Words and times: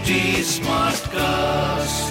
HT 0.00 0.40
Smartcast. 0.64 2.08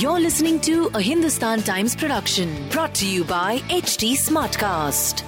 You're 0.00 0.20
listening 0.20 0.60
to 0.60 0.88
a 0.94 1.00
Hindustan 1.00 1.60
Times 1.62 1.96
production 1.96 2.68
brought 2.70 2.94
to 2.94 3.06
you 3.08 3.24
by 3.24 3.58
HT 3.70 4.12
Smartcast. 4.12 5.24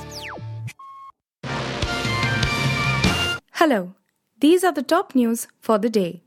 Hello, 3.55 3.93
these 4.39 4.63
are 4.63 4.71
the 4.71 4.85
top 4.85 5.17
news 5.17 5.49
for 5.61 5.79
the 5.79 5.91
day. 5.91 6.23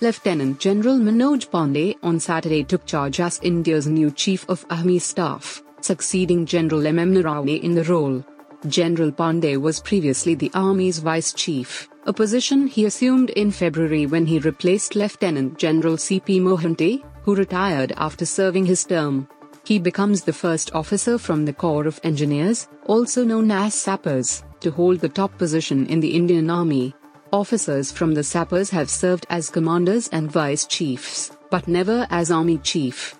Lieutenant 0.00 0.58
General 0.58 0.98
Manoj 0.98 1.48
Pandey 1.48 1.94
on 2.02 2.18
Saturday 2.18 2.64
took 2.64 2.86
charge 2.86 3.20
as 3.20 3.38
India's 3.40 3.86
new 3.86 4.10
Chief 4.10 4.44
of 4.48 4.66
Army 4.68 4.98
Staff, 4.98 5.62
succeeding 5.80 6.44
General 6.44 6.84
M. 6.88 6.98
M. 6.98 7.14
Naravane 7.14 7.62
in 7.62 7.76
the 7.76 7.84
role. 7.84 8.24
General 8.66 9.12
Pandey 9.12 9.60
was 9.60 9.80
previously 9.80 10.34
the 10.34 10.50
Army's 10.54 10.98
Vice 10.98 11.32
Chief, 11.32 11.88
a 12.06 12.12
position 12.12 12.66
he 12.66 12.84
assumed 12.84 13.30
in 13.30 13.50
February 13.50 14.06
when 14.06 14.26
he 14.26 14.38
replaced 14.38 14.94
Lieutenant 14.94 15.58
General 15.58 15.96
C.P. 15.96 16.40
Mohanty, 16.40 17.02
who 17.22 17.34
retired 17.34 17.92
after 17.96 18.26
serving 18.26 18.66
his 18.66 18.84
term. 18.84 19.26
He 19.64 19.78
becomes 19.78 20.22
the 20.22 20.32
first 20.32 20.74
officer 20.74 21.16
from 21.16 21.46
the 21.46 21.52
Corps 21.54 21.86
of 21.86 21.98
Engineers, 22.04 22.68
also 22.84 23.24
known 23.24 23.50
as 23.50 23.74
Sappers, 23.74 24.44
to 24.60 24.70
hold 24.70 25.00
the 25.00 25.08
top 25.08 25.36
position 25.38 25.86
in 25.86 26.00
the 26.00 26.14
Indian 26.14 26.50
Army. 26.50 26.94
Officers 27.32 27.90
from 27.90 28.12
the 28.14 28.22
Sappers 28.22 28.70
have 28.70 28.90
served 28.90 29.26
as 29.30 29.48
commanders 29.48 30.08
and 30.08 30.30
vice 30.30 30.66
chiefs, 30.66 31.32
but 31.50 31.66
never 31.66 32.06
as 32.10 32.30
army 32.30 32.58
chief. 32.58 33.18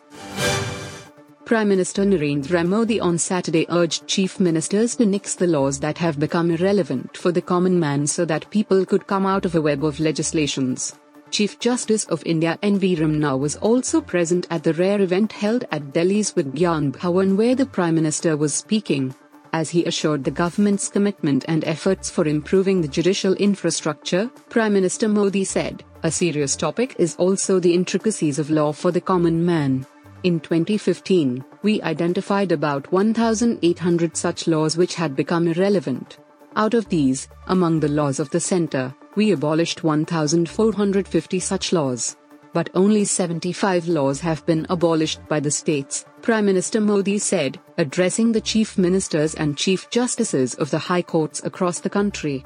Prime 1.44 1.68
Minister 1.68 2.04
Narendra 2.04 2.66
Modi 2.66 2.98
on 2.98 3.18
Saturday 3.18 3.66
urged 3.68 4.06
chief 4.06 4.40
ministers 4.40 4.96
to 4.96 5.04
nix 5.04 5.34
the 5.34 5.46
laws 5.46 5.78
that 5.78 5.98
have 5.98 6.18
become 6.18 6.50
irrelevant 6.50 7.18
for 7.18 7.32
the 7.32 7.42
common 7.42 7.78
man 7.78 8.06
so 8.06 8.24
that 8.24 8.48
people 8.48 8.86
could 8.86 9.06
come 9.06 9.26
out 9.26 9.44
of 9.44 9.54
a 9.54 9.60
web 9.60 9.84
of 9.84 10.00
legislations. 10.00 10.98
Chief 11.30 11.58
Justice 11.58 12.04
of 12.06 12.22
India 12.24 12.58
N.V. 12.62 12.96
Ramana 12.96 13.38
was 13.38 13.56
also 13.56 14.00
present 14.00 14.46
at 14.48 14.62
the 14.62 14.72
rare 14.72 15.02
event 15.02 15.32
held 15.32 15.66
at 15.70 15.92
Delhi's 15.92 16.32
Vigyan 16.32 16.92
Bhawan 16.92 17.36
where 17.36 17.54
the 17.54 17.66
Prime 17.66 17.94
Minister 17.94 18.38
was 18.38 18.54
speaking 18.54 19.14
as 19.52 19.68
he 19.68 19.84
assured 19.84 20.24
the 20.24 20.30
government's 20.30 20.88
commitment 20.88 21.44
and 21.46 21.64
efforts 21.64 22.08
for 22.08 22.26
improving 22.26 22.80
the 22.80 22.88
judicial 22.88 23.34
infrastructure, 23.34 24.28
Prime 24.48 24.72
Minister 24.72 25.08
Modi 25.08 25.44
said, 25.44 25.84
a 26.02 26.10
serious 26.10 26.56
topic 26.56 26.96
is 26.98 27.14
also 27.16 27.60
the 27.60 27.72
intricacies 27.72 28.38
of 28.38 28.50
law 28.50 28.72
for 28.72 28.90
the 28.90 29.00
common 29.00 29.44
man. 29.46 29.86
In 30.24 30.40
2015, 30.40 31.44
we 31.62 31.82
identified 31.82 32.50
about 32.50 32.90
1,800 32.90 34.16
such 34.16 34.48
laws 34.48 34.76
which 34.76 34.94
had 34.94 35.14
become 35.14 35.46
irrelevant. 35.46 36.18
Out 36.56 36.74
of 36.74 36.88
these, 36.88 37.28
among 37.48 37.80
the 37.80 37.88
laws 37.88 38.18
of 38.18 38.30
the 38.30 38.40
center, 38.40 38.94
we 39.16 39.32
abolished 39.32 39.84
1,450 39.84 41.38
such 41.40 41.72
laws 41.72 42.16
but 42.54 42.70
only 42.74 43.04
75 43.04 43.88
laws 43.88 44.20
have 44.20 44.46
been 44.46 44.64
abolished 44.70 45.20
by 45.28 45.40
the 45.40 45.50
states, 45.50 46.06
Prime 46.22 46.46
Minister 46.46 46.80
Modi 46.80 47.18
said, 47.18 47.60
addressing 47.78 48.30
the 48.30 48.40
chief 48.40 48.78
ministers 48.78 49.34
and 49.34 49.56
chief 49.56 49.90
justices 49.90 50.54
of 50.54 50.70
the 50.70 50.78
high 50.78 51.02
courts 51.02 51.42
across 51.44 51.80
the 51.80 51.90
country. 51.90 52.44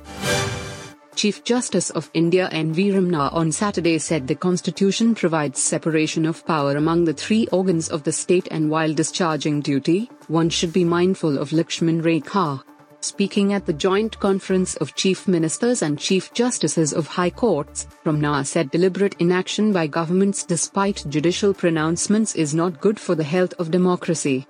Chief 1.19 1.43
Justice 1.43 1.91
of 1.91 2.13
India 2.15 2.49
N.V. 2.53 2.93
Ramana 2.93 3.35
on 3.35 3.51
Saturday 3.51 3.99
said 3.99 4.29
the 4.29 4.37
constitution 4.37 5.17
provides 5.17 5.61
separation 5.61 6.25
of 6.25 6.47
power 6.47 6.77
among 6.77 7.07
the 7.07 7.13
three 7.13 7.49
organs 7.49 7.89
of 7.89 8.05
the 8.05 8.13
state 8.13 8.47
and 8.53 8.71
while 8.71 8.95
discharging 8.95 9.61
duty, 9.61 10.09
one 10.29 10.49
should 10.49 10.73
be 10.73 10.85
mindful 10.85 11.37
of 11.37 11.51
Lakshman 11.51 12.03
Rekha, 12.03 12.63
Speaking 13.01 13.53
at 13.53 13.67
the 13.67 13.73
joint 13.73 14.21
conference 14.21 14.77
of 14.77 14.95
chief 14.95 15.27
ministers 15.27 15.83
and 15.83 15.99
chief 15.99 16.33
justices 16.33 16.93
of 16.93 17.09
high 17.09 17.31
courts, 17.31 17.89
Ramana 18.05 18.47
said 18.47 18.71
deliberate 18.71 19.17
inaction 19.19 19.73
by 19.73 19.89
governments 19.89 20.45
despite 20.45 21.05
judicial 21.09 21.53
pronouncements 21.53 22.37
is 22.37 22.55
not 22.55 22.81
good 22.81 23.01
for 23.01 23.17
the 23.17 23.25
health 23.25 23.55
of 23.59 23.73
democracy. 23.73 24.47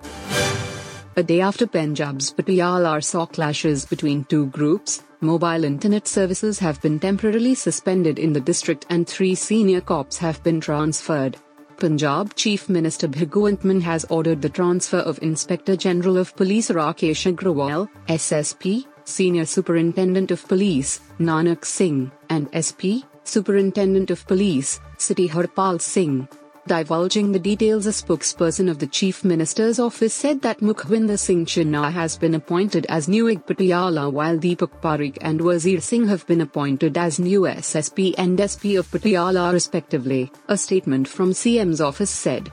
A 1.15 1.23
day 1.23 1.41
after 1.41 1.65
Punjab's 1.65 2.31
Patiala 2.31 3.03
saw 3.03 3.25
clashes 3.25 3.85
between 3.85 4.23
two 4.25 4.45
groups, 4.45 5.01
mobile 5.21 5.63
internet 5.63 6.07
services 6.07 6.59
have 6.59 6.81
been 6.81 6.99
temporarily 6.99 7.53
suspended 7.55 8.19
in 8.19 8.33
the 8.33 8.39
district 8.39 8.85
and 8.89 9.07
three 9.07 9.35
senior 9.35 9.81
cops 9.81 10.17
have 10.17 10.41
been 10.43 10.61
transferred. 10.61 11.37
Punjab 11.77 12.35
Chief 12.35 12.67
Minister 12.67 13.07
Bhagwant 13.07 13.63
Mann 13.63 13.81
has 13.81 14.05
ordered 14.09 14.41
the 14.41 14.49
transfer 14.49 14.97
of 14.97 15.21
Inspector 15.21 15.75
General 15.77 16.17
of 16.17 16.35
Police 16.35 16.69
Rakesh 16.69 17.33
Agrawal, 17.33 17.87
SSP, 18.07 18.85
Senior 19.05 19.45
Superintendent 19.45 20.31
of 20.31 20.47
Police, 20.47 20.99
Nanak 21.19 21.63
Singh, 21.63 22.11
and 22.29 22.49
SP, 22.51 23.07
Superintendent 23.23 24.11
of 24.11 24.27
Police, 24.27 24.79
City 24.97 25.29
Harpal 25.29 25.81
Singh. 25.81 26.27
Divulging 26.69 27.31
the 27.31 27.39
details, 27.39 27.87
a 27.87 27.89
spokesperson 27.89 28.69
of 28.69 28.77
the 28.77 28.85
Chief 28.85 29.25
Minister's 29.25 29.79
office 29.79 30.13
said 30.13 30.43
that 30.43 30.59
Mukhwinder 30.59 31.17
Singh 31.17 31.47
Chhina 31.47 31.91
has 31.91 32.15
been 32.15 32.35
appointed 32.35 32.85
as 32.89 33.07
new 33.07 33.25
Patiala 33.25 34.13
while 34.13 34.37
Deepak 34.37 34.79
Pareek 34.79 35.17
and 35.21 35.41
Wazir 35.41 35.81
Singh 35.81 36.07
have 36.07 36.27
been 36.27 36.41
appointed 36.41 36.95
as 36.95 37.17
new 37.17 37.41
SSP 37.41 38.13
and 38.19 38.39
SP 38.39 38.77
of 38.77 38.85
Patiala 38.91 39.51
respectively, 39.51 40.31
a 40.47 40.55
statement 40.55 41.07
from 41.07 41.31
CM's 41.31 41.81
office 41.81 42.11
said. 42.11 42.51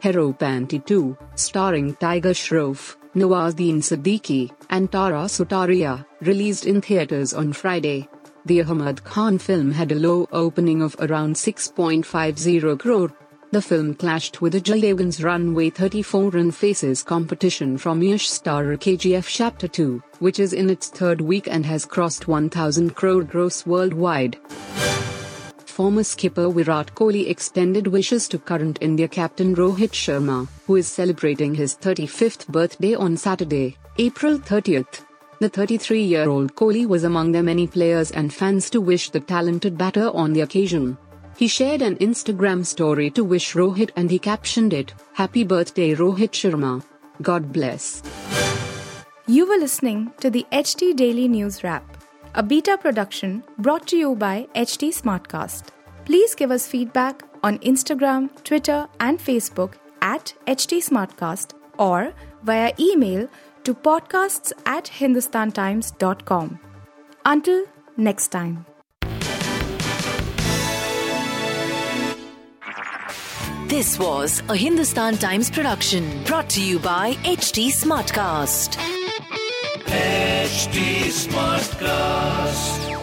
Heropanti 0.00 0.78
2, 0.86 1.18
starring 1.34 1.96
Tiger 1.96 2.30
Shroff, 2.30 2.94
Nawazuddin 3.16 3.82
Siddiqui, 3.82 4.52
and 4.70 4.92
Tara 4.92 5.24
Sutaria, 5.24 6.06
released 6.20 6.64
in 6.64 6.80
theaters 6.80 7.34
on 7.34 7.52
Friday. 7.52 8.08
The 8.48 8.62
Ahmed 8.62 9.04
Khan 9.04 9.36
film 9.36 9.72
had 9.72 9.92
a 9.92 9.94
low 9.94 10.26
opening 10.32 10.80
of 10.80 10.96
around 11.00 11.34
6.50 11.34 12.78
crore. 12.78 13.12
The 13.50 13.60
film 13.60 13.94
clashed 13.94 14.40
with 14.40 14.54
Ajay 14.54 14.80
Devgan's 14.80 15.22
Runway 15.22 15.68
34 15.68 16.30
Run 16.30 16.50
Faces 16.50 17.02
competition 17.02 17.76
from 17.76 18.02
Yash 18.02 18.30
star 18.30 18.64
KGF 18.64 19.26
Chapter 19.28 19.68
2, 19.68 20.02
which 20.20 20.40
is 20.40 20.54
in 20.54 20.70
its 20.70 20.88
third 20.88 21.20
week 21.20 21.46
and 21.46 21.66
has 21.66 21.84
crossed 21.84 22.26
1000 22.26 22.96
crore 22.96 23.22
gross 23.22 23.66
worldwide. 23.66 24.38
Former 25.66 26.02
skipper 26.02 26.48
Virat 26.48 26.94
Kohli 26.94 27.28
extended 27.28 27.86
wishes 27.86 28.28
to 28.28 28.38
current 28.38 28.78
India 28.80 29.08
captain 29.08 29.54
Rohit 29.54 29.92
Sharma, 29.92 30.48
who 30.66 30.76
is 30.76 30.86
celebrating 30.86 31.54
his 31.54 31.76
35th 31.76 32.48
birthday 32.48 32.94
on 32.94 33.18
Saturday, 33.18 33.76
April 33.98 34.38
30th. 34.38 35.04
The 35.40 35.48
33 35.48 36.02
year 36.02 36.28
old 36.28 36.56
Kohli 36.56 36.84
was 36.84 37.04
among 37.04 37.30
the 37.30 37.44
many 37.44 37.68
players 37.68 38.10
and 38.10 38.34
fans 38.34 38.68
to 38.70 38.80
wish 38.80 39.10
the 39.10 39.20
talented 39.20 39.78
batter 39.78 40.10
on 40.10 40.32
the 40.32 40.40
occasion. 40.40 40.98
He 41.36 41.46
shared 41.46 41.80
an 41.80 41.94
Instagram 41.98 42.66
story 42.66 43.08
to 43.10 43.22
wish 43.22 43.54
Rohit 43.54 43.90
and 43.94 44.10
he 44.10 44.18
captioned 44.18 44.72
it, 44.72 44.92
Happy 45.12 45.44
birthday 45.44 45.94
Rohit 45.94 46.32
Sharma. 46.32 46.82
God 47.22 47.52
bless. 47.52 48.02
You 49.28 49.46
were 49.48 49.58
listening 49.58 50.10
to 50.18 50.28
the 50.28 50.44
HT 50.50 50.96
Daily 50.96 51.28
News 51.28 51.62
Wrap, 51.62 51.84
a 52.34 52.42
beta 52.42 52.76
production 52.76 53.44
brought 53.58 53.86
to 53.88 53.96
you 53.96 54.16
by 54.16 54.48
HT 54.56 54.88
Smartcast. 54.88 55.68
Please 56.04 56.34
give 56.34 56.50
us 56.50 56.66
feedback 56.66 57.22
on 57.44 57.60
Instagram, 57.60 58.28
Twitter, 58.42 58.88
and 58.98 59.20
Facebook 59.20 59.74
at 60.02 60.34
HT 60.48 60.78
Smartcast 60.78 61.52
or 61.78 62.12
via 62.42 62.72
email 62.80 63.28
to 63.68 63.74
podcasts 63.74 64.50
at 64.64 64.86
hindustantimes.com. 64.86 66.58
Until 67.26 67.66
next 67.98 68.28
time. 68.28 68.64
This 73.68 73.98
was 73.98 74.42
a 74.48 74.56
Hindustan 74.56 75.18
Times 75.18 75.50
production 75.50 76.24
brought 76.24 76.48
to 76.50 76.62
you 76.62 76.78
by 76.78 77.12
HT 77.24 77.66
Smartcast. 77.68 78.78
HT 79.84 81.10
Smartcast. 81.26 82.97